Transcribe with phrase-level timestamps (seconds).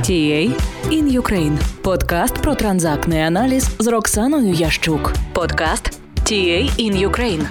[0.00, 0.42] TA
[0.90, 1.82] in Ukraine.
[1.82, 5.12] Подкаст про транзактний аналіз з Роксаною Ящук.
[5.34, 7.46] Подкаст TA in Ukraine.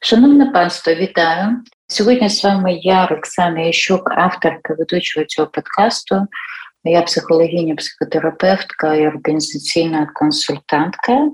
[0.00, 1.62] Шановне панство, вітаю.
[1.86, 6.26] Сьогодні з вами я, Роксана Ящук, авторка ведучого цього подкасту.
[6.84, 11.28] Я психологиня, психотерапевтка і організаційна консультантка,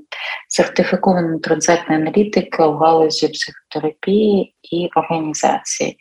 [0.49, 5.97] сертифікована транзактна аналітика в галузі психотерапії і організації,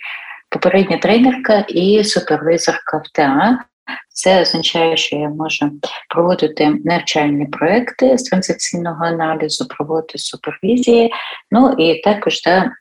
[0.50, 3.60] попередня тренерка і супервизорка в ТА.
[4.10, 5.72] Це означає, що я можу
[6.10, 11.12] проводити навчальні проекти з транзакційного аналізу, проводити супервізії,
[11.52, 12.72] ну і також да,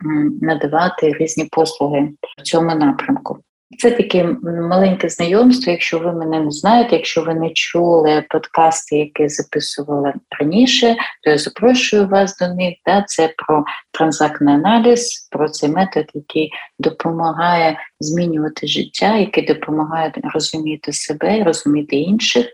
[0.41, 3.39] надавати різні послуги в цьому напрямку.
[3.79, 5.73] Це таке маленьке знайомство.
[5.73, 11.39] Якщо ви мене не знаєте, якщо ви не чули подкасти, які записувала раніше, то я
[11.39, 12.75] запрошую вас до них.
[12.87, 13.05] Да?
[13.09, 21.45] Це про транзактний аналіз, про цей метод, який допомагає змінювати життя, який допомагає розуміти себе
[21.45, 22.47] розуміти інших.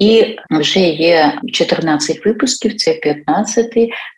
[0.00, 3.66] І вже є 14 випусків, це 15,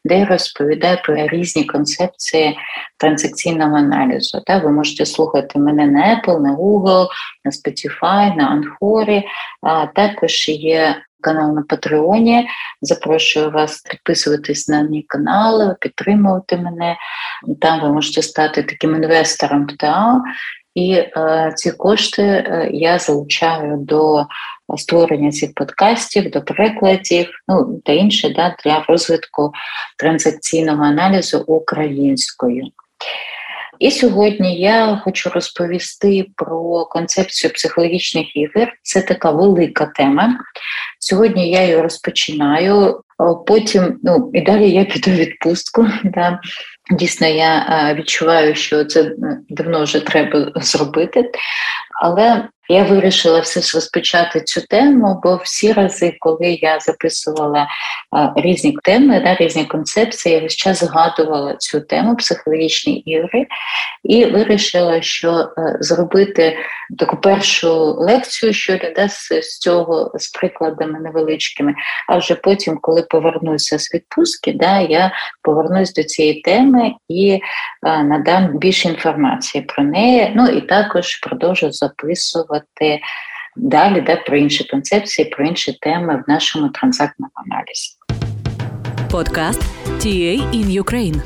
[0.05, 2.59] де я розповідаю про різні концепції
[2.97, 4.41] транзакційного аналізу.
[4.47, 7.09] Так, ви можете слухати мене на Apple, на Google,
[7.45, 9.25] на Spotify, на Анхорі.
[9.63, 12.49] А також є канал на Патреоні.
[12.83, 16.97] Запрошую вас підписуватись на мій канал, підтримувати мене.
[17.61, 20.23] Там ви можете стати таким інвестором в ТАО.
[20.77, 24.27] І е, ці кошти е, я залучаю до
[24.77, 29.53] створення цих подкастів, до перекладів, ну та інше да, для розвитку
[29.99, 32.65] транзакційного аналізу українською.
[33.79, 38.73] І сьогодні я хочу розповісти про концепцію психологічних ігор.
[38.83, 40.39] Це така велика тема.
[41.01, 43.01] Сьогодні я її розпочинаю,
[43.47, 45.87] потім ну і далі я піду в відпустку.
[46.05, 46.41] Да.
[46.91, 49.13] Дійсно, я відчуваю, що це
[49.49, 51.31] давно вже треба зробити,
[52.03, 57.69] але я вирішила все ж розпочати цю тему, бо всі рази, коли я записувала
[58.11, 63.47] а, різні теми, да, різні концепції, я весь час згадувала цю тему психологічні ігри,
[64.05, 66.57] і вирішила, що е, зробити
[66.99, 71.75] таку першу лекцію щодо да, з, цього з прикладами невеличкими.
[72.09, 77.41] А вже потім, коли повернуся з відпустки, да, я повернусь до цієї теми і
[77.83, 80.33] а, надам більше інформації про неї.
[80.37, 83.01] Ну і також продовжу записувати згадувати
[83.57, 87.97] далі, де про інші концепції, про інші теми в нашому транзактному аналізі.
[89.11, 91.23] Подкаст TA in Ukraine.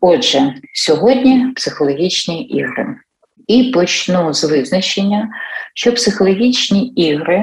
[0.00, 2.86] Отже, сьогодні психологічні ігри.
[3.46, 5.28] І почну з визначення,
[5.74, 7.42] що психологічні ігри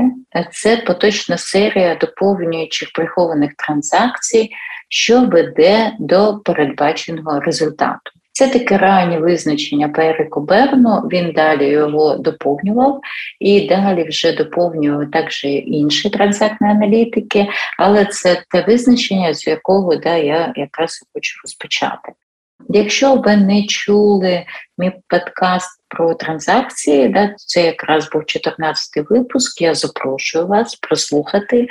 [0.52, 4.50] це поточна серія доповнюючих прихованих транзакцій,
[4.90, 8.12] що веде до передбаченого результату.
[8.32, 13.02] Це таке раннє визначення Перику Берну, він далі його доповнював
[13.40, 17.48] і далі вже доповнював також інші транзактні аналітики,
[17.78, 22.12] але це те визначення, з якого да, я якраз хочу розпочати.
[22.70, 24.46] Якщо ви не чули
[24.78, 29.62] мій подкаст про транзакції, да, це якраз був 14-й випуск.
[29.62, 31.68] Я запрошую вас прослухати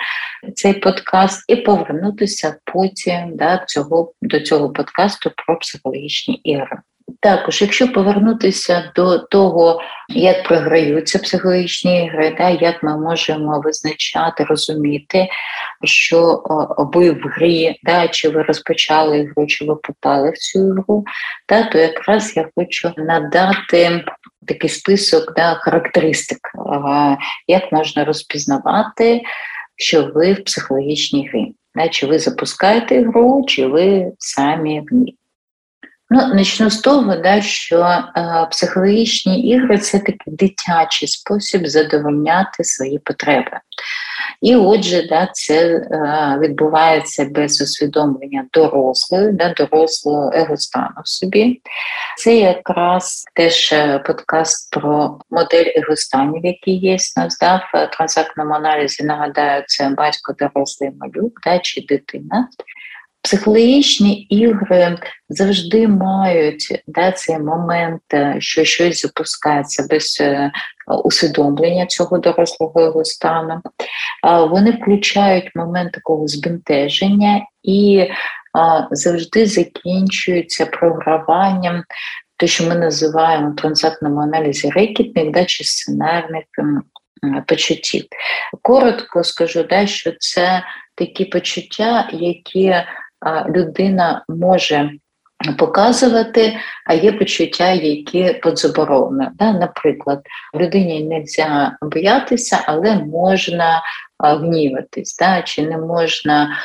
[0.55, 6.79] цей подкаст і повернутися потім да, цього, до цього подкасту про психологічні ігри.
[7.23, 15.29] Також, якщо повернутися до того, як програються психологічні ігри, да, як ми можемо визначати, розуміти,
[15.85, 16.43] що
[16.79, 21.05] ви в грі, да, чи ви розпочали ігру, чи ви попали в цю ігру,
[21.49, 24.05] да, то якраз я хочу надати
[24.47, 26.39] такий список да, характеристик,
[27.47, 29.23] як можна розпізнавати,
[29.77, 31.55] що ви в психологічній грі.
[31.91, 35.17] Чи ви запускаєте гру, чи ви самі в ній.
[36.13, 42.99] Ну, Начну з того, да, що е, психологічні ігри це такий дитячий спосіб задовольняти свої
[42.99, 43.61] потреби.
[44.41, 51.61] І отже, да, це е, відбувається без усвідомлення дорослої, да, дорослого егостану в собі.
[52.17, 59.05] Це якраз теж е, подкаст про модель егостанів, який є нас да, в транзактному аналізі.
[59.05, 62.49] Нагадаю, це батько дорослий малюк да, чи дитина.
[63.23, 70.53] Психологічні ігри завжди мають да, цей момент, е, що щось запускається без е,
[71.05, 73.61] усвідомлення цього дорослого його стану.
[74.51, 78.09] Вони включають момент такого збентеження і
[78.91, 81.85] завжди закінчуються програванням,
[82.37, 86.45] те, що ми називаємо в транзактному аналізі рекітних да, чи сценарних
[87.47, 88.05] почуттів.
[88.63, 90.63] Коротко скажу, да, що це
[90.95, 92.75] такі почуття, які
[93.49, 94.91] людина може
[95.59, 96.57] показувати,
[96.87, 99.31] а є почуття, які подзаборонені.
[99.35, 99.53] Да?
[99.53, 100.21] Наприклад,
[100.55, 103.83] людині не можна боятися, але можна
[104.19, 105.43] гніватись, да?
[105.43, 106.57] чи не можна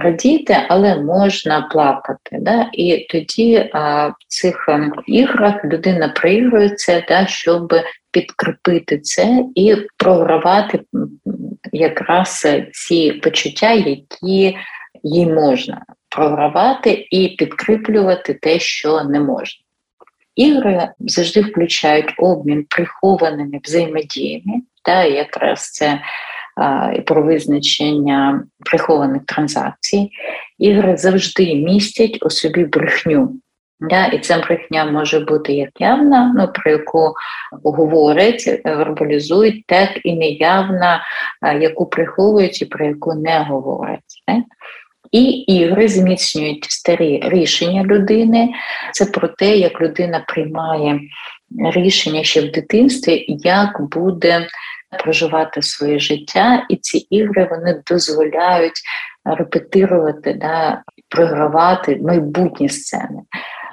[0.00, 2.38] радіти, але можна плакати.
[2.40, 2.70] Да?
[2.72, 7.74] І тоді в цих ем, іграх людина проігрується, да, щоб
[8.10, 10.80] підкріпити це і програвати
[11.72, 14.56] якраз ці почуття, які
[15.02, 19.64] їй можна програвати і підкріплювати те, що не можна.
[20.36, 26.00] Ігри завжди включають обмін прихованими взаємодіями, та якраз це
[26.56, 30.10] а, про визначення прихованих транзакцій.
[30.58, 33.32] Ігри завжди містять у собі брехню.
[33.80, 37.14] Да, І ця брехня може бути як явна, ну, про яку
[37.64, 41.02] говорять, вербалізують, так і неявна,
[41.60, 44.22] яку приховують і про яку не говорять.
[44.28, 44.44] Не?
[45.12, 48.48] І ігри зміцнюють старі рішення людини.
[48.92, 51.00] Це про те, як людина приймає
[51.74, 54.46] рішення ще в дитинстві, як буде
[55.04, 58.82] проживати своє життя, і ці ігри вони дозволяють
[59.24, 63.20] репетирувати, да, програвати майбутні сцени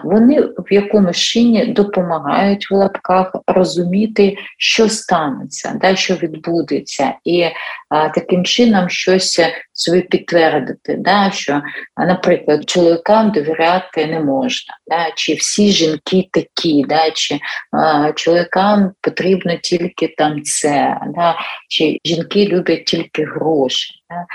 [0.04, 7.46] вони в якомусь чині допомагають в лапках розуміти, що станеться, да, що відбудеться, і
[7.90, 9.42] а, таким чином щось
[9.74, 11.62] собі підтвердити, да, що,
[11.98, 17.40] наприклад, чоловікам довіряти не можна, да, чи всі жінки такі, да, чи
[17.72, 21.36] а, чоловікам потрібно тільки там це, да,
[21.70, 23.94] чи жінки люблять тільки гроші.
[24.10, 24.26] Да.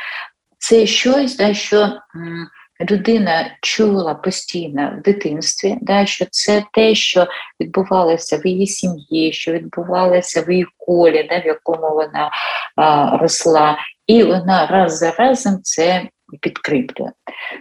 [0.58, 1.98] Це щось, да, що
[2.90, 7.26] людина чула постійно в дитинстві, да, що це те, що
[7.60, 12.30] відбувалося в її сім'ї, що відбувалося в її колі, да, в якому вона
[12.76, 16.02] а, росла, і вона раз за разом це
[16.40, 17.10] підкріплює.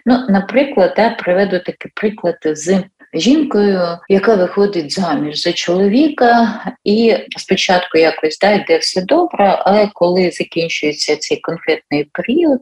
[0.05, 2.83] Ну, Наприклад, да, приведу такий приклад з
[3.13, 10.31] жінкою, яка виходить заміж за чоловіка, і спочатку якось да, йде все добре, але коли
[10.31, 12.59] закінчується цей конфетний період,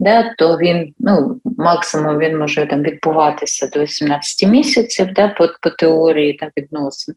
[0.00, 5.70] да, то він ну, максимум він може там відбуватися до 18 місяців да, по, по
[5.70, 7.14] теорії там, відносин,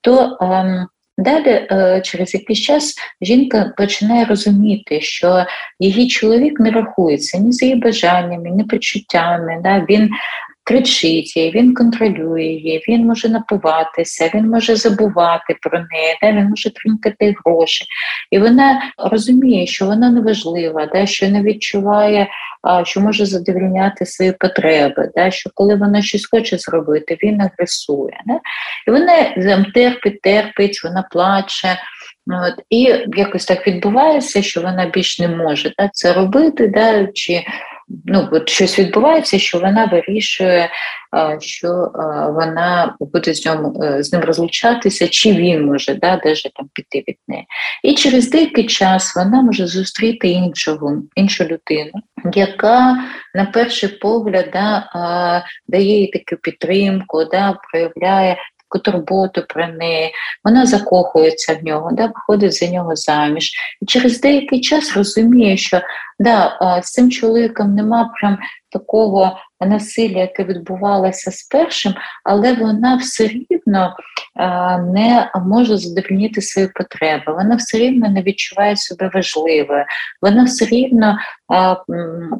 [0.00, 0.86] то ем,
[1.18, 5.46] Далі, е, через якийсь час, жінка починає розуміти, що
[5.80, 9.60] її чоловік не рахується ні з її бажаннями, ні почуттями.
[9.62, 9.86] Да?
[9.88, 10.10] Він
[10.64, 16.48] кричить її, він контролює її, він може напиватися, він може забувати про неї, да, він
[16.48, 17.84] може тринкати гроші.
[18.30, 22.28] І вона розуміє, що вона неважлива, да, що не відчуває,
[22.84, 28.20] що може задовільняти свої потреби, да, що коли вона щось хоче зробити, він агресує.
[28.26, 28.40] Да.
[28.86, 31.78] І вона терпить, терпить, вона плаче.
[32.26, 37.44] От, І якось так відбувається, що вона більш не може да, це робити, да, чи
[38.04, 40.70] ну, от щось відбувається, що вона вирішує,
[41.38, 41.68] що
[42.34, 47.04] вона буде з ним, е, з ним розлучатися, чи він може да, даже там піти
[47.08, 47.46] від неї.
[47.82, 51.92] І через деякий час вона може зустріти іншого, іншу людину,
[52.34, 53.04] яка
[53.34, 58.36] на перший погляд да, дає їй таку підтримку, да, проявляє
[58.78, 60.12] турботу про неї,
[60.44, 63.52] вона закохується в нього, да, виходить за нього заміж.
[63.82, 65.80] І через деякий час розуміє, що
[66.18, 68.38] да, з цим чоловіком нема прям
[68.70, 71.94] такого насилля, яке відбувалося з першим,
[72.24, 73.96] але вона все рівно
[74.94, 79.84] не може задовольнити свої потреби, вона все рівно не відчуває себе важливою,
[80.22, 81.18] вона все рівно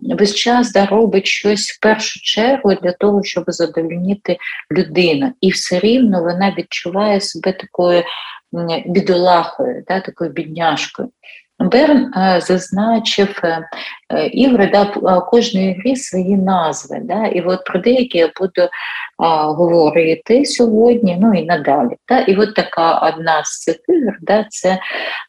[0.02, 4.37] весь час робить щось в першу чергу для того, щоб задовольнити
[4.73, 5.33] людину.
[5.41, 8.02] І все рівно вона відчуває себе такою
[8.87, 11.09] бідолахою, да, такою бідняшкою.
[11.62, 13.69] Берн е, зазначив е,
[14.11, 14.85] е, ігри да,
[15.21, 17.00] кожної гри свої назви.
[17.02, 18.69] Да, І от про деякі я буду
[19.19, 21.97] а, говорити сьогодні, ну і надалі.
[22.09, 24.78] Да, І от така одна з цих ігор да, це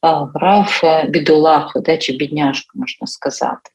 [0.01, 0.67] а, гра
[1.09, 3.69] бідолаху да, чи бідняшку, можна сказати.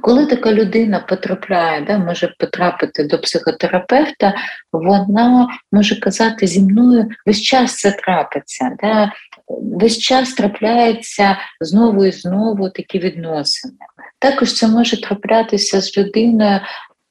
[0.00, 4.34] Коли така людина потрапляє, да, може потрапити до психотерапевта,
[4.72, 8.76] вона може казати зі мною весь час це трапиться.
[8.82, 9.12] Да,
[9.48, 13.74] Весь час трапляється знову і знову такі відносини.
[14.18, 16.60] Також це може траплятися з людиною,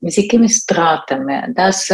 [0.02, 1.92] з якимись стратами, да, з,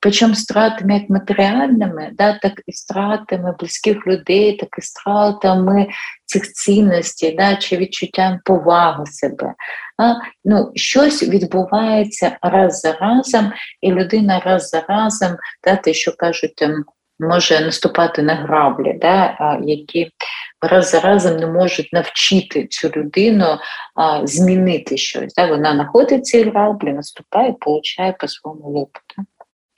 [0.00, 5.86] причому стратами як матеріальними, да, так і стратами близьких людей, так і стратами
[6.24, 9.54] цих цінностей, да, чи відчуттям поваги себе.
[9.98, 10.14] А,
[10.44, 16.62] ну, Щось відбувається раз за разом, і людина раз за разом, да, те, що кажуть,
[16.62, 16.84] ем,
[17.20, 20.10] може наступати на граблі, да, які
[20.62, 23.58] раз за разом не можуть навчити цю людину
[23.94, 25.34] а, змінити щось.
[25.34, 25.46] Да?
[25.46, 29.22] Вона знаходить ці граблі, наступає, получає по своєму лопоту.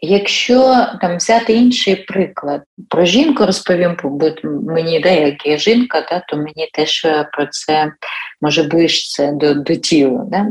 [0.02, 6.36] Якщо там взяти інший приклад, про жінку розповім, бо мені де як жінка, да, то
[6.36, 7.92] мені теж про це
[8.40, 10.26] може ближче до до тіла.
[10.26, 10.46] Да?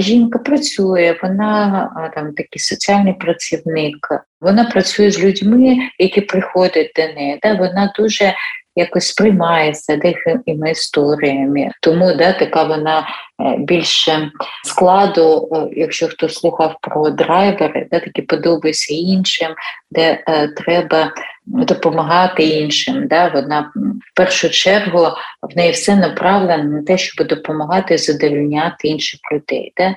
[0.00, 4.08] Жінка працює, вона там такий соціальний працівник,
[4.40, 7.38] вона працює з людьми, які приходять до неї.
[7.42, 7.54] Да?
[7.54, 8.34] Вона дуже
[8.76, 11.70] якось сприймається деякими історіями.
[11.80, 14.30] Тому да, така вона е, більше
[14.64, 19.48] складу, якщо хто слухав про драйвери, да, такі подобається іншим,
[19.90, 21.12] де е, треба
[21.46, 23.06] допомагати іншим.
[23.06, 23.72] Да, Вона
[24.12, 25.08] в першу чергу
[25.42, 29.72] в неї все направлено на те, щоб допомагати задовольняти інших людей.
[29.76, 29.94] Да.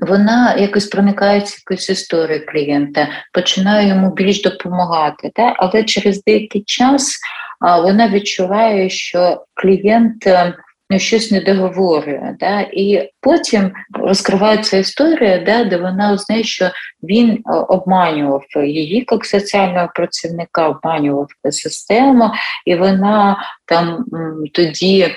[0.00, 5.54] Вона якось проникається якоюсь історією клієнта, починає йому більш допомагати, да?
[5.56, 7.18] але через деякий час
[7.60, 10.54] вона відчуває, що клієнт е,
[10.90, 12.36] ну, щось не договорює.
[12.40, 12.60] Да?
[12.60, 16.70] І потім розкривається історія, да, де вона узнає, що
[17.02, 22.30] він е, обманював її як соціального працівника, обманював систему,
[22.66, 24.04] і вона там
[24.52, 25.14] тоді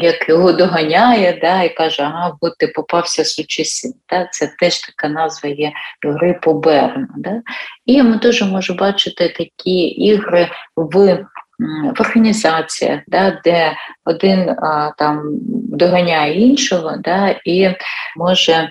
[0.00, 3.94] як його доганяє, да, і каже, ага, от ти попався сучасі.
[4.10, 4.28] Да?
[4.32, 5.72] Це теж така назва є
[6.04, 7.06] гри по Берну.
[7.16, 7.42] Да?
[7.86, 11.22] І ми дуже можемо бачити такі ігри в
[11.96, 13.72] в організаціях, да, де
[14.04, 14.56] один
[14.98, 15.22] там
[15.52, 17.74] доганяє іншого, да, і
[18.16, 18.70] може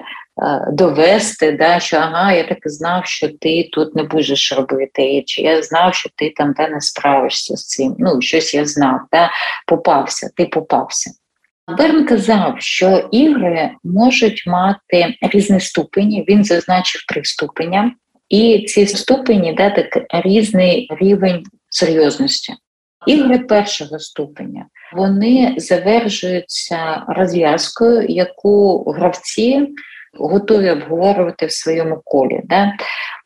[0.72, 5.42] довести, да, що ага, я так і знав, що ти тут не будеш робити, чи
[5.42, 7.96] я знав, що ти там да, не справишся з цим.
[8.00, 9.32] Ну, щось я знав, да,
[9.68, 11.12] попався, ти попався.
[11.78, 17.92] Берн казав, що ігри можуть мати різні ступені, він зазначив три ступеня,
[18.30, 22.54] і ці ступені да, так різний рівень серйозності.
[23.08, 29.68] Ігри першого ступеня вони завершуються розв'язкою, яку гравці
[30.20, 32.42] готові обговорювати в своєму колі.
[32.44, 32.74] Да?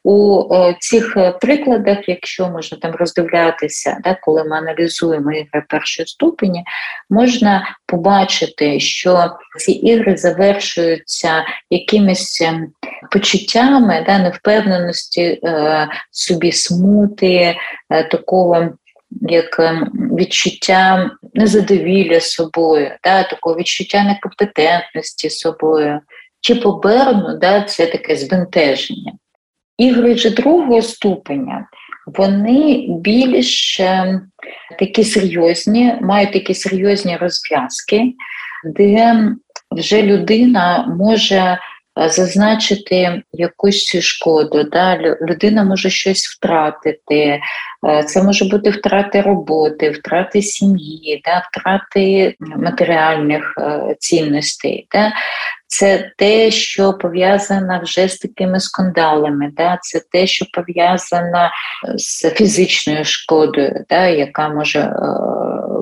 [0.04, 0.14] У
[0.50, 6.64] о, цих прикладах, якщо можна там роздивлятися, да, коли ми аналізуємо ігри першої ступені,
[7.10, 12.68] можна побачити, що ці ігри завершуються якимись ем,
[13.12, 17.56] почуттями да, невпевненості е, собі смути,
[17.90, 18.70] е, такого
[19.22, 26.00] як ем, відчуття незадовілля собою, да, такого відчуття некомпетентності собою.
[26.41, 29.13] Чи по Берну да, це таке збентеження.
[29.77, 31.68] Ігри ж другого ступеня,
[32.06, 34.22] вони більш ем,
[34.80, 38.13] такі серйозні, мають такі серйозні розв'язки,
[38.65, 39.25] де
[39.72, 41.58] вже людина може
[41.98, 44.64] зазначити якусь шкоду.
[44.64, 44.98] Да?
[45.22, 47.42] Людина може щось втратити,
[47.88, 51.48] е, це може бути втрати роботи, втрати сім'ї, да?
[51.52, 54.88] втрати матеріальних е, цінностей.
[54.92, 55.14] Да?
[55.68, 59.78] Це те, що пов'язано вже з такими скандалами, да?
[59.82, 61.50] це те, що пов'язано
[61.96, 64.08] з фізичною шкодою, да?
[64.08, 64.94] яка може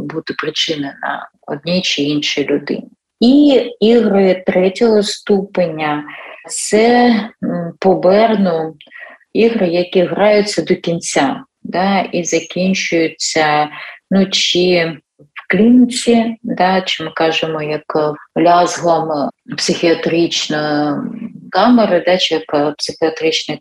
[0.03, 2.89] бути причинена одній чи іншій людині.
[3.19, 6.03] І ігри третього ступеня
[6.49, 7.15] це
[7.79, 7.95] по
[9.33, 13.69] ігри, які граються до кінця, да, і закінчуються
[14.11, 20.95] ну, чи в клініці, да, чи ми кажемо, як лязгом психіатричної
[21.51, 23.59] камери, да, чи як психіатричне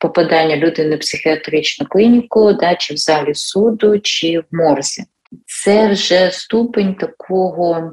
[0.00, 5.04] попадання людини в психіатричну клініку, да, чи в залі суду, чи в морзі.
[5.46, 7.92] Це вже ступень такого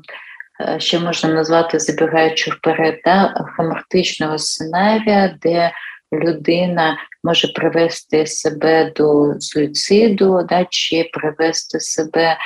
[0.61, 5.71] Е, що можна назвати забігаючи вперед, да, хамортичного сценарія, де
[6.13, 12.37] людина може привести себе до суїциду, да, чи привести себе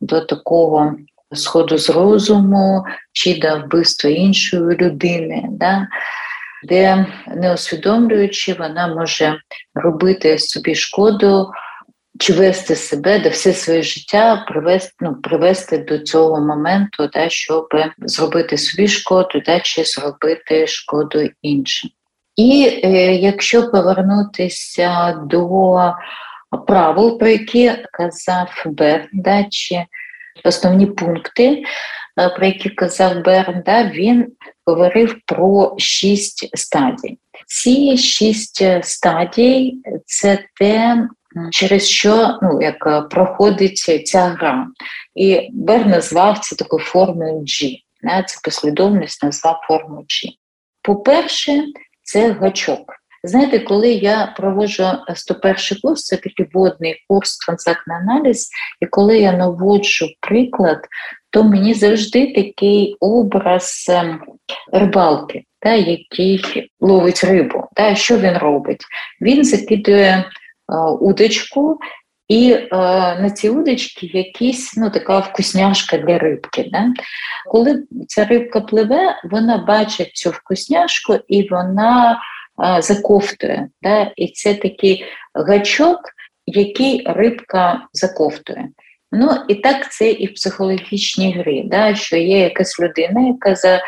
[0.00, 0.94] до такого
[1.32, 5.44] сходу з розуму, чи до вбивства іншої людини.
[5.50, 5.88] Да,
[6.64, 9.38] де не усвідомлюючи, вона може
[9.74, 11.50] робити собі шкоду
[12.22, 17.68] чи вести себе, де все своє життя привести ну, привести до цього моменту, да, щоб
[17.98, 21.90] зробити собі шкоду, да, чи зробити шкоду іншим.
[22.36, 25.94] І е, якщо повернутися до
[26.66, 29.84] правил, про які казав Берн, да, чи
[30.44, 31.64] основні пункти,
[32.20, 34.32] е, про які казав Берн, да, він
[34.66, 37.18] говорив про шість стадій.
[37.46, 39.74] Ці шість стадій
[40.06, 41.08] це те,
[41.50, 44.66] через що ну, як е, проходить ця гра.
[45.14, 47.78] І Бер назвав це такою формою G.
[48.26, 50.28] Це послідовність назвав форму G.
[50.82, 51.64] По-перше,
[52.02, 52.94] це гачок.
[53.24, 54.84] Знаєте, коли я проводжу
[55.14, 60.78] 101 курс, це такий водний курс транзактний аналіз, і коли я наводжу приклад,
[61.30, 64.20] то мені завжди такий образ ем,
[64.72, 67.64] рибалки, та, який ловить рибу.
[67.76, 67.94] Да?
[67.94, 68.84] Що він робить?
[69.20, 70.24] Він закидує
[71.00, 71.78] удочку.
[72.28, 72.66] І е,
[73.20, 76.68] на ці удочки якісь ну, така вкусняшка для рибки.
[76.72, 76.92] Да?
[77.46, 82.20] Коли ця рибка пливе, вона бачить цю вкусняшку і вона
[82.64, 83.68] е, заковтує.
[83.82, 84.12] Да?
[84.16, 86.00] І це такий гачок,
[86.46, 88.68] який рибка заковтує.
[89.12, 91.94] Ну і так це і в психологічній грі, да?
[91.94, 93.82] що є якась людина, яка за,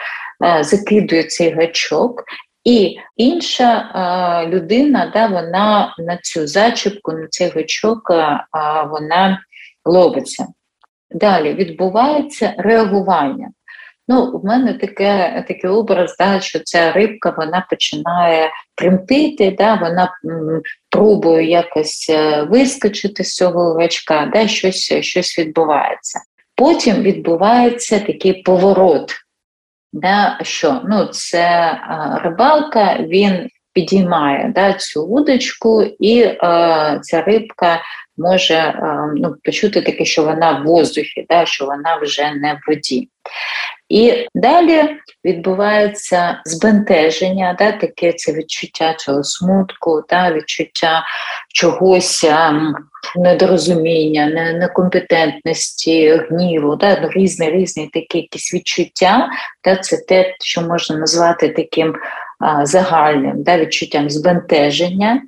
[0.44, 2.24] е, закидує цей гачок,
[2.64, 8.10] і інша а, людина, да, вона на цю зачіпку, на цей гачок,
[8.50, 9.40] а, вона
[9.84, 10.46] ловиться.
[11.10, 13.48] Далі відбувається реагування.
[14.08, 20.12] Ну, В мене таке, такий образ, да, що ця рибка вона починає тремтити, да, вона
[20.24, 26.20] м, пробує якось е, вискочити з цього гачка, да, щось, щось відбувається.
[26.56, 29.23] Потім відбувається такий поворот.
[29.96, 31.78] Да, що ну, це
[32.22, 37.82] рибалка, він підіймає да, цю удочку, і а, ця рибка
[38.16, 42.58] може а, ну, почути таке, що вона в воздухі, да, що вона вже не в
[42.68, 43.08] воді.
[43.94, 51.04] І далі відбувається збентеження, да, таке це відчуття цього смутку, да, відчуття
[51.48, 52.26] чогось
[53.16, 59.28] недорозуміння, некомпетентності, гніву, да, ну, різні різні такі якісь відчуття.
[59.64, 61.94] Да, Це те, що можна назвати таким
[62.62, 65.22] загальним да, відчуттям збентеження.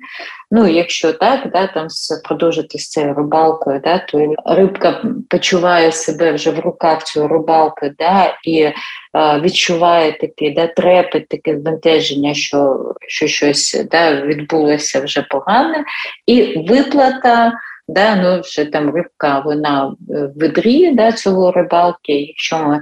[0.51, 1.87] Ну, якщо так, да, там
[2.23, 8.37] продовжити з цією рибалкою, да, то рибка почуває себе вже в руках цього рибалки, да,
[8.43, 8.71] і
[9.13, 15.83] а, відчуває таке да, трепет, таке збентеження, що що щось да, відбулося вже погане,
[16.25, 17.53] і виплата.
[17.89, 22.13] Да, ну вже там рибка, вона в ведрі да, цього рибалки.
[22.13, 22.79] Якщо ми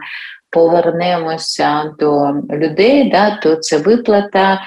[0.55, 4.61] повернемося до людей, да, то це виплата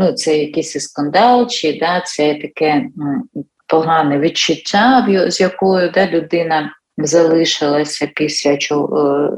[0.00, 2.84] ну, це якийсь скандал, чи да, це таке
[3.66, 8.58] погане відчуття, з якою да, людина залишилася після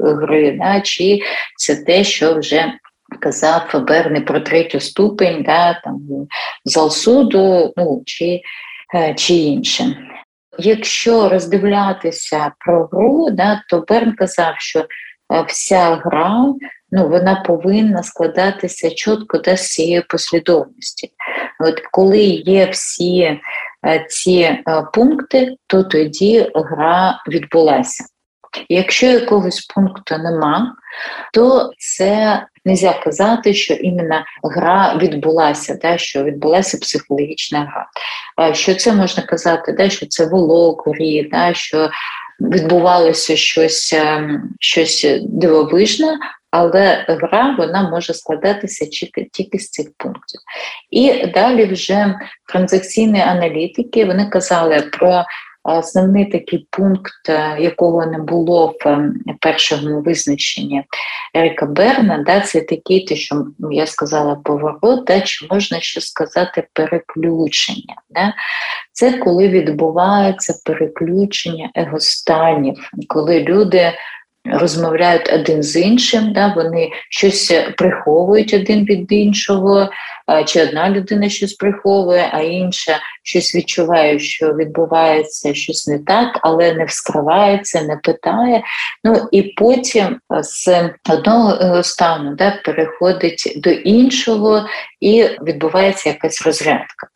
[0.01, 1.19] гри, да, чи
[1.57, 2.73] це те, що вже
[3.19, 5.99] казав Фаберний про третю ступень, да, там,
[6.65, 8.41] зал суду, ну, чи,
[8.95, 9.95] е, чи інше.
[10.59, 14.85] Якщо роздивлятися про гру, да, то Берн казав, що е,
[15.41, 16.53] вся гра
[16.93, 21.11] ну, вона повинна складатися чітко да, з цієї послідовності.
[21.59, 23.39] От Коли є всі
[23.85, 24.61] е, ці е,
[24.93, 28.03] пункти, то тоді гра відбулася.
[28.69, 30.75] Якщо якогось пункту нема,
[31.33, 37.87] то це не можна казати, що іменно гра відбулася, да, що відбулася психологічна гра.
[38.49, 41.89] Е, що це можна казати, да, що це волок грі, да, що
[42.43, 46.17] відбувалося щось, ем, щось дивовижне,
[46.51, 48.85] але гра вона може складатися
[49.31, 50.39] тільки з цих пунктів.
[50.91, 52.15] І далі вже
[52.47, 55.23] транзакційні аналітики вони казали про
[55.63, 60.83] основний такий пункт, е, якого не було в ем, першому визначенні
[61.33, 66.67] Ерика Берна, да, це такий, те, що я сказала, поворот, да, чи можна ще сказати
[66.73, 67.95] переключення.
[68.09, 68.33] Да?
[68.91, 73.93] Це коли відбувається переключення егостанів, коли люди
[74.45, 79.89] розмовляють один з іншим, да, вони щось приховують один від іншого,
[80.45, 86.73] чи одна людина щось приховує, а інша щось відчуває, що відбувається щось не так, але
[86.73, 88.63] не вскривається, не питає.
[89.03, 94.65] Ну і потім з одного стану да, переходить до іншого
[94.99, 97.07] і відбувається якась розрядка.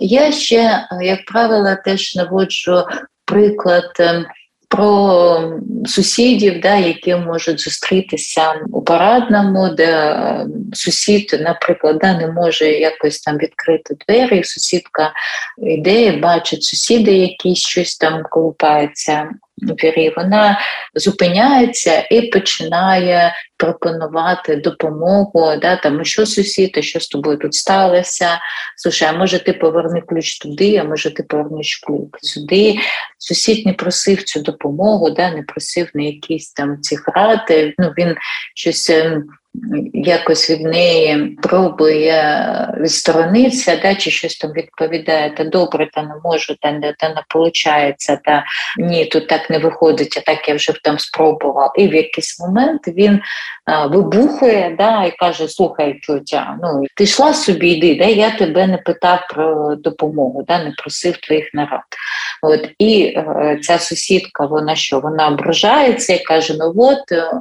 [0.00, 2.84] Я ще, як правило, теж наводжу
[3.24, 4.26] приклад ем,
[4.68, 5.52] про
[5.86, 13.20] сусідів, да, які можуть зустрітися у парадному, де е, сусід, наприклад, да, не може якось
[13.20, 15.12] там відкрити двері, сусідка
[15.58, 19.28] йде, бачить сусіди, які щось там колупаються
[19.62, 20.60] вірі, вона
[20.94, 28.28] зупиняється і починає пропонувати допомогу, да, там, що сусід, що з тобою тут сталося.
[28.76, 32.74] Слушай, а може ти поверни ключ туди, а може ти повернеш ключ сюди.
[33.18, 37.74] Сусід не просив цю допомогу, да, не просив на якісь там ці грати.
[37.78, 38.16] Ну, Він
[38.54, 39.24] щось ем,
[39.94, 46.54] якось від неї пробує відсторонитися, да, чи щось там відповідає, та добре, та не можу,
[46.60, 48.44] та не та не виходить, та
[48.78, 51.72] ні, тут так не виходить, а так я вже там спробував.
[51.76, 53.20] І в якийсь момент він
[53.90, 58.78] вибухує да, і каже: Слухай, тютя, ну ти йшла собі, йди, да, я тебе не
[58.78, 61.80] питав про допомогу, да, не просив твоїх нарад.
[62.42, 65.00] От, І е, ця сусідка, вона що?
[65.00, 67.32] Вона ображається і каже: ну от е,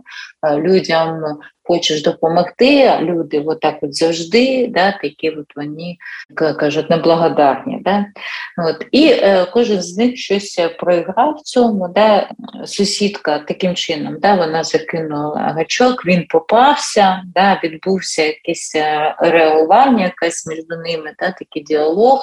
[0.56, 5.98] людям хочеш допомогти, а люди отак от завжди, да, такі от вони
[6.36, 7.80] кажуть, неблагодарні.
[7.82, 8.06] Да?
[8.58, 8.86] От.
[8.92, 11.88] І е, кожен з них щось проіграв в цьому.
[11.88, 12.30] Да?
[12.66, 20.48] Сусідка таким чином да, вона закинула гачок, він попався, да, відбувся якесь е, реагування, якесь
[20.48, 22.22] між ними, да, такий діалог,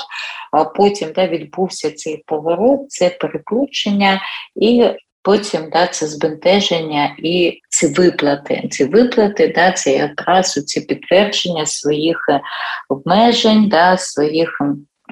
[0.53, 4.21] а потім да, відбувся цей поворот, це переключення.
[4.57, 4.85] і
[5.25, 8.69] Потім да, це збентеження і ці виплати.
[8.71, 12.41] Ці виплати, да, це якраз ці підтвердження своїх е,
[12.89, 14.61] обмежень, да, своїх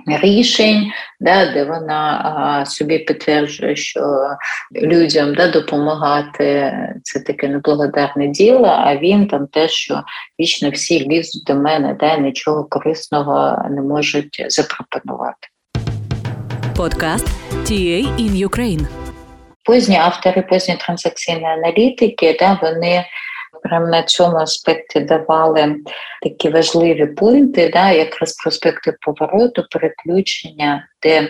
[0.07, 4.19] рішень, да, де вона а, собі підтверджує, що
[4.75, 6.73] людям да, допомагати
[7.03, 10.03] це таке неблагодарне діло, а він там те, що
[10.41, 15.49] вічно всі лізуть до мене, да, нічого корисного не можуть запропонувати.
[16.77, 17.29] Подкаст
[17.65, 19.02] TA in Ukraine
[19.65, 23.05] Позні автори, позні транзакційні аналітики, да, вони
[23.63, 25.77] прямо на цьому аспекті давали
[26.23, 31.29] такі важливі пункти, да, якраз проспекти повороту, переключення, де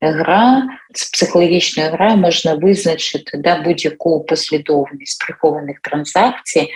[0.00, 0.62] гра
[0.94, 6.68] з психологічної гра можна визначити да, будь-яку послідовність прихованих транзакцій,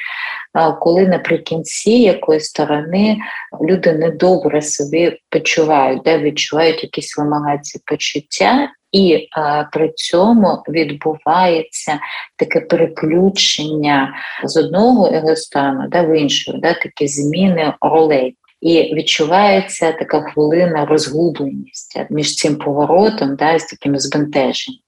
[0.80, 3.18] коли наприкінці якоїсь сторони
[3.62, 8.68] люди недобре собі почувають, да, відчувають якісь вимагації почуття.
[8.92, 12.00] І а, при цьому відбувається
[12.36, 18.36] таке переключення з одного егостану да, в іншого, да, такі зміни ролей.
[18.60, 24.78] І відчувається така хвилина розгубленість між цим поворотом да, з таким збентеженням.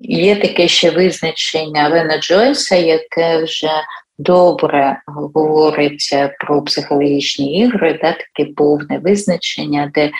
[0.00, 3.70] Є таке ще визначення Лена Джойса, яке вже
[4.18, 10.10] добре говорить про психологічні ігри, да, таке повне визначення, де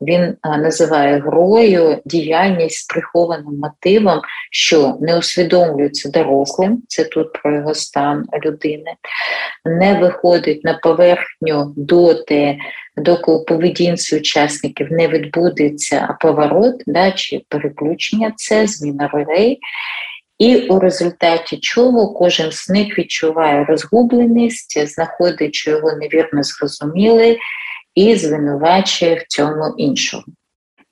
[0.00, 7.74] він називає грою діяльність з прихованим мотивом, що не усвідомлюється дорослим, це тут про його
[7.74, 8.94] стан людини,
[9.64, 12.58] не виходить на поверхню доти,
[12.96, 19.58] доки у поведінці учасників не відбудеться поворот, да, чи переключення, це зміна ролей.
[20.38, 27.38] І у результаті чого кожен з них відчуває розгубленість, знаходить, що його невірно зрозуміли,
[27.94, 30.24] і звинувачує в цьому іншого.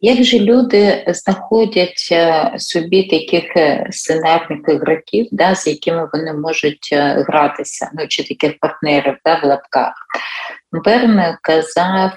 [0.00, 6.88] Як же люди знаходять е, собі таких е, сценарних ігроків, да, з якими вони можуть
[6.92, 9.94] е, гратися, ну чи таких партнерів да, в лапках?
[10.72, 12.12] Берн казав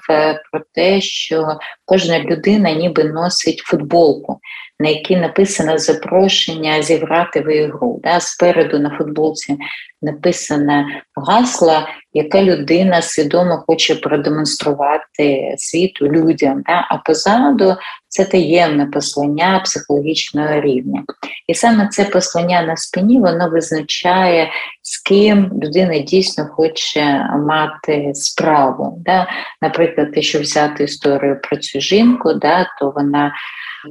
[0.52, 4.40] про те, що кожна людина ніби носить футболку,
[4.80, 8.00] на якій написано запрошення зіграти в ігру.
[8.04, 8.20] Да?
[8.20, 9.58] Спереду на футболці
[10.02, 16.64] написане гасло, яке людина свідомо хоче продемонструвати світу людям.
[16.66, 16.88] Да?
[16.90, 17.76] А позаду
[18.08, 21.04] це таємне послання психологічного рівня.
[21.48, 29.02] І саме це послання на спині воно визначає, з ким людина дійсно хоче мати справу.
[29.06, 29.28] Да?
[29.62, 33.32] Наприклад, якщо взяти історію про цю жінку, да, то вона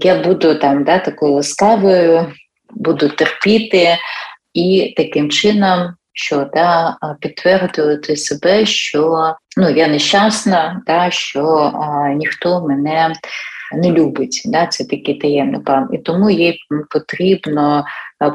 [0.00, 2.32] я буду там да, такою ласкавою,
[2.70, 3.96] буду терпіти
[4.54, 5.94] і таким чином.
[6.20, 13.12] Що да, підтвердити себе, що ну я нещасна, да, що а, ніхто мене
[13.72, 14.42] не любить.
[14.44, 15.88] Да, Це такий таємний план.
[15.92, 16.58] І тому їй
[16.90, 17.84] потрібно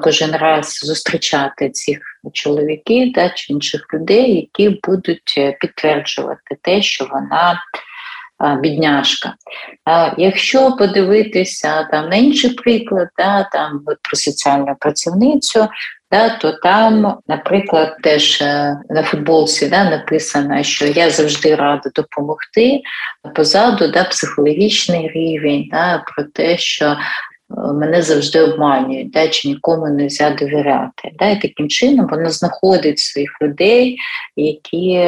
[0.04, 2.00] кожен раз зустрічати цих
[2.34, 7.60] чоловіків да, чи інших людей, які будуть е, підтверджувати те, що вона
[8.62, 9.34] бідняшка.
[10.18, 15.68] Якщо подивитися там на інший приклад, да, там про соціальну працівницю,
[16.14, 22.82] да, то там, наприклад, теж е, на футболці да, написано, що я завжди рада допомогти.
[23.36, 26.96] Позаду да, психологічний рівень, да, про те, що е,
[27.74, 31.12] мене завжди обманюють, да, чи нікому не можна довіряти.
[31.20, 33.98] Да, І таким чином вона знаходить своїх людей,
[34.36, 35.08] які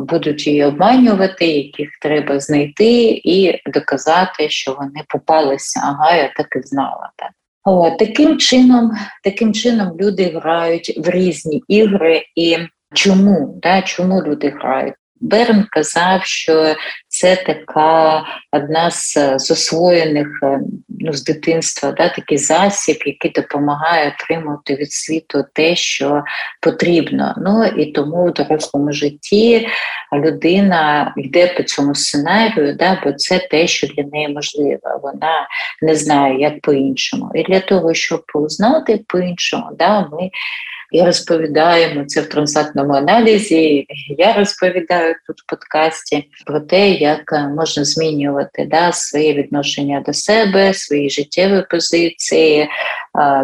[0.00, 5.80] будуть її обманювати, яких треба знайти і доказати, що вони попалися.
[5.84, 7.10] Ага, я так і знала.
[7.16, 7.30] Так.
[7.64, 8.92] О, таким чином,
[9.24, 12.56] таким чином люди грають в різні ігри і.
[12.94, 14.94] Чому да, чому люди грають?
[15.20, 16.74] Берн казав, що
[17.20, 24.14] це така одна з, з освоєних е, ну, з дитинства, да, такий засіб, який допомагає
[24.14, 26.22] отримати від світу те, що
[26.60, 27.34] потрібно.
[27.38, 29.68] Ну і тому в дорослому житті
[30.12, 35.00] людина йде по цьому сценарію, да, бо це те, що для неї можливо.
[35.02, 35.48] Вона
[35.82, 37.30] не знає, як по-іншому.
[37.34, 40.30] І для того, щоб узнати по-іншому, да, ми
[40.92, 43.86] і розповідаємо це в трансактному аналізі.
[44.18, 50.74] Я розповідаю тут в подкасті про те, як можна змінювати да, свої відношення до себе,
[50.74, 52.68] свої життєві позиції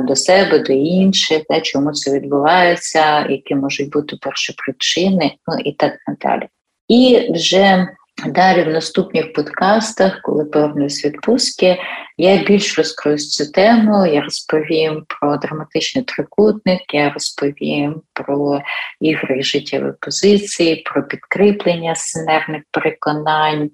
[0.03, 5.73] до себе, до інших, да, чому це відбувається, які можуть бути перші причини, ну і
[5.73, 6.49] так надалі.
[6.89, 7.89] І вже
[8.23, 11.79] Далі в наступних подкастах, коли повернусь відпустки,
[12.17, 14.07] я більш розкрию цю тему.
[14.07, 18.61] Я розповім про драматичний трикутник, я розповім про
[19.01, 23.71] ігри життєвої позиції, про підкріплення сценарних переконань,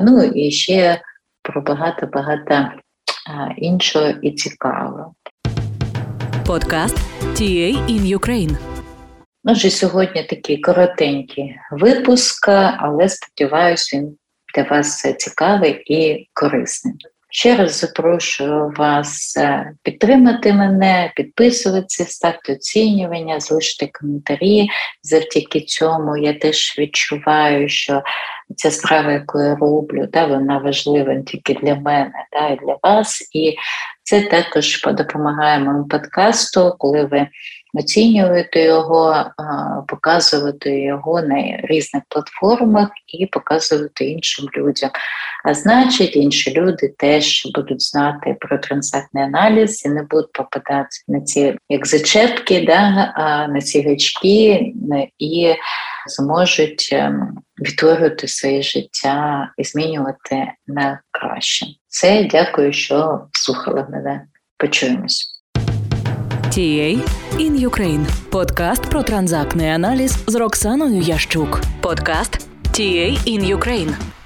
[0.00, 1.00] ну і ще
[1.42, 2.68] про багато-багато
[3.56, 5.14] іншого і цікавого.
[6.46, 6.98] Подкаст
[7.34, 8.77] TA in Ukraine.
[9.50, 14.16] Отже, сьогодні такий коротенький випуск, але сподіваюся, він
[14.54, 16.94] для вас цікавий і корисний.
[17.30, 24.68] Ще раз запрошую вас е, підтримати мене, підписуватися, ставте оцінювання, залишити коментарі.
[25.02, 28.02] Завдяки цьому я теж відчуваю, що
[28.56, 32.76] ця справа, яку я роблю, да, вона важлива не тільки для мене, да, і для
[32.82, 33.28] вас.
[33.32, 33.56] І
[34.02, 37.26] це також допомагає моєму подкасту, коли ви
[37.74, 39.24] оцінювати його,
[39.88, 44.90] показувати його на різних платформах і показувати іншим людям.
[45.44, 51.20] А значить, інші люди теж будуть знати про трансактний аналіз і не будуть попадати на
[51.20, 52.90] ці як зачепки, да,
[53.48, 54.72] на ці гачки
[55.18, 55.54] і
[56.06, 61.66] зможуть ем, відтворювати своє життя і змінювати на краще.
[61.88, 64.24] Це дякую, що слухали мене.
[64.56, 65.37] Почуємось.
[66.58, 66.90] TA
[67.38, 68.06] in Ukraine.
[68.30, 71.60] Подкаст про транзактний аналіз з Роксаною Ящук.
[71.80, 74.17] Подкаст TA in Ukraine.